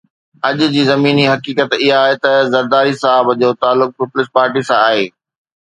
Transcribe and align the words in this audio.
اڄ 0.47 0.57
جي 0.75 0.83
زميني 0.91 1.25
حقيقت 1.33 1.69
اها 1.83 1.91
آهي 2.03 2.15
ته 2.23 2.31
زرداري 2.53 2.93
صاحب 3.03 3.25
جو 3.41 3.49
تعلق 3.63 3.89
پيپلز 3.99 4.27
پارٽي 4.35 4.61
سان 4.67 4.79
آهي 4.89 5.05